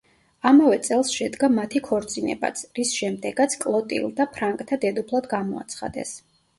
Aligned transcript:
ამავე 0.51 0.79
წელს 0.87 1.11
შედგა 1.17 1.49
მათი 1.57 1.83
ქორწინებაც, 1.89 2.65
რის 2.81 2.97
შემდეგაც 3.03 3.59
კლოტილდა 3.67 4.31
ფრანკთა 4.35 4.83
დედოფლად 4.85 5.33
გამოაცხადეს. 5.39 6.21